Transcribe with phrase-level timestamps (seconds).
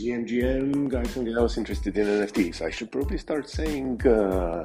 [0.00, 2.62] GMGM guys and gals interested in NFTs.
[2.62, 4.64] I should probably start saying, uh,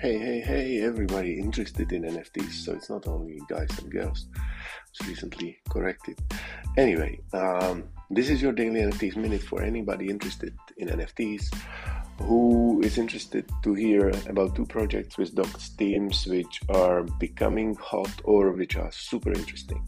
[0.00, 2.52] hey, hey, hey, everybody interested in NFTs.
[2.64, 4.26] So it's not only guys and girls.
[4.34, 4.40] I
[4.90, 6.18] It's recently corrected.
[6.76, 11.54] Anyway, um, this is your daily NFTs minute for anybody interested in NFTs
[12.18, 18.10] who is interested to hear about two projects with doxxed teams which are becoming hot
[18.24, 19.82] or which are super interesting.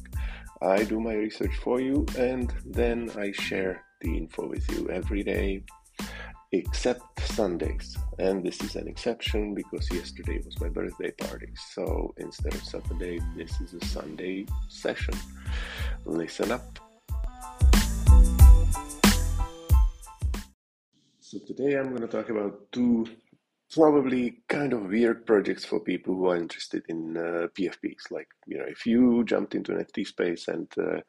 [0.64, 5.22] I do my research for you and then I share the info with you every
[5.22, 5.62] day
[6.52, 7.98] except Sundays.
[8.18, 11.50] And this is an exception because yesterday was my birthday party.
[11.72, 15.14] So instead of Saturday, this is a Sunday session.
[16.06, 16.78] Listen up.
[21.20, 23.06] So today I'm going to talk about two
[23.74, 28.10] probably kind of weird projects for people who are interested in uh, PFPs.
[28.10, 31.00] Like, you know, if you jumped into an NFT space and uh,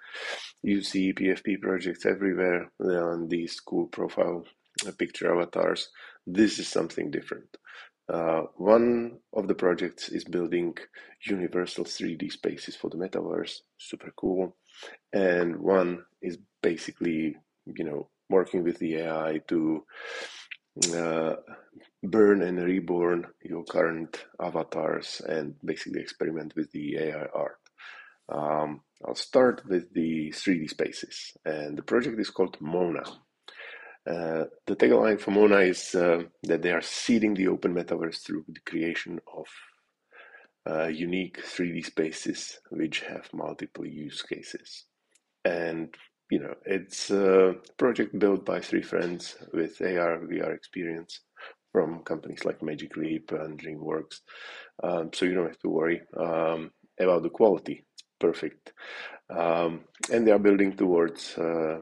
[0.61, 4.45] you see PFP projects everywhere on these cool profile
[4.87, 5.89] uh, picture avatars,
[6.25, 7.57] this is something different.
[8.07, 10.75] Uh, one of the projects is building
[11.25, 14.55] universal 3D spaces for the metaverse, super cool.
[15.11, 17.35] And one is basically,
[17.65, 19.83] you know, working with the AI to
[20.93, 21.35] uh,
[22.09, 27.59] burn and reborn your current avatars and basically experiment with the AI art.
[28.29, 33.03] Um, I'll start with the 3D spaces, and the project is called Mona.
[34.07, 38.45] Uh, the tagline for Mona is uh, that they are seeding the open metaverse through
[38.47, 39.45] the creation of
[40.69, 44.85] uh, unique 3D spaces which have multiple use cases.
[45.43, 45.95] And
[46.31, 51.21] you know, it's a project built by three friends with AR, VR experience
[51.75, 54.21] from companies like Magic Leap and DreamWorks.
[54.81, 57.83] Um, so you don't have to worry um, about the quality.
[57.93, 58.71] It's perfect.
[59.29, 61.79] Um, and they are building towards uh,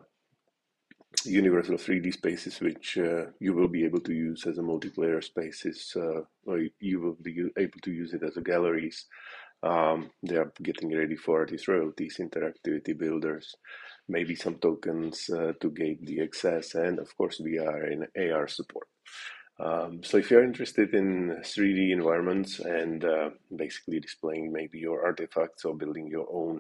[1.25, 5.93] universal 3D spaces, which uh, you will be able to use as a multiplayer spaces,
[5.95, 9.05] uh, or you will be able to use it as a galleries.
[9.61, 13.55] Um, they are getting ready for these royalties, interactivity builders,
[14.09, 18.87] maybe some tokens uh, to gate the access, and of course VR and AR support.
[19.59, 25.63] Um, so if you're interested in 3D environments and uh, basically displaying maybe your artifacts
[25.63, 26.59] or building your own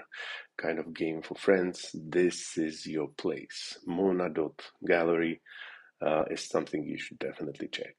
[0.57, 3.79] kind of game for friends, this is your place.
[3.87, 5.41] Mona.gallery
[6.05, 7.95] uh, is something you should definitely check.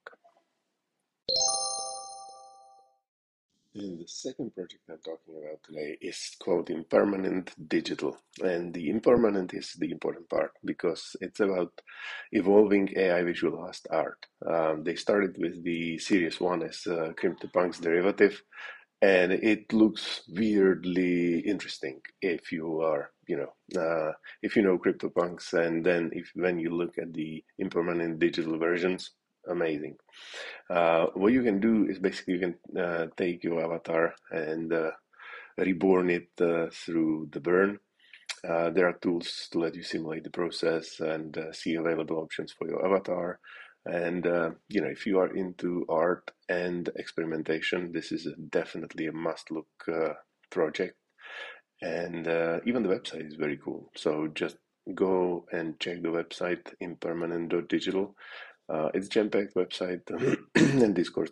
[3.75, 8.17] The second project I'm talking about today is called Impermanent Digital.
[8.41, 11.73] And the impermanent is the important part because it's about
[12.31, 14.27] evolving AI visualized art.
[14.47, 18.41] Um, they started with the Series 1 as uh, CryptoPunks derivative,
[19.03, 24.12] and it looks weirdly interesting if you are, you know, uh,
[24.43, 29.11] if you know CryptoPunks, and then if when you look at the impermanent digital versions,
[29.49, 29.97] amazing.
[30.71, 34.91] Uh, what you can do is basically you can uh, take your avatar and uh,
[35.59, 37.78] reborn it uh, through the burn.
[38.47, 42.53] Uh, there are tools to let you simulate the process and uh, see available options
[42.53, 43.38] for your avatar.
[43.87, 44.25] And
[44.69, 49.69] you know, if you are into art and experimentation, this is a, definitely a must-look
[50.50, 50.97] project.
[51.82, 52.26] And
[52.66, 53.91] even the website is very cool.
[53.94, 54.56] So just
[54.94, 58.15] go and check the website impermanent.digital
[58.69, 60.02] uh, it's jampacked website
[60.82, 61.30] and Discord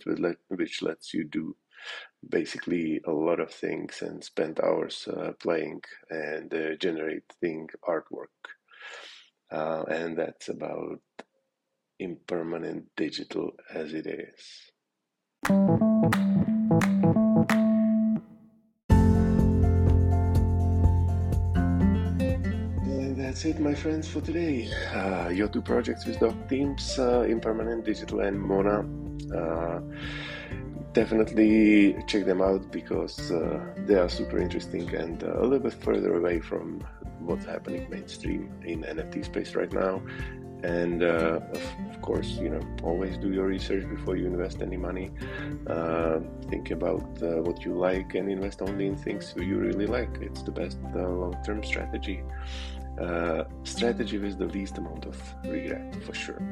[0.49, 1.57] which lets you do
[2.29, 8.27] basically a lot of things and spend hours uh, playing and uh, generating artwork.
[9.51, 11.01] Uh, and that's about
[11.99, 15.91] impermanent digital as it is.
[23.33, 24.71] That's it, my friends, for today.
[24.95, 28.85] Uh, your two projects with Doxxed Teams, uh, Impermanent Digital and Mona.
[29.35, 29.81] Uh,
[30.93, 35.73] definitely check them out because uh, they are super interesting and uh, a little bit
[35.73, 36.85] further away from
[37.21, 40.03] what's happening mainstream in NFT space right now.
[40.63, 44.77] And uh, of, of, course, you know, always do your research before you invest any
[44.77, 45.11] money.
[46.51, 47.09] think about
[47.47, 50.19] what you like and invest only in things you really like.
[50.21, 52.23] It's the best long-term strategy
[53.01, 56.43] uh, strategy with the least amount of regret for sure.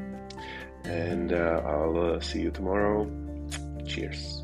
[0.84, 3.08] And uh, I'll uh, see you tomorrow.
[3.86, 4.42] Cheers.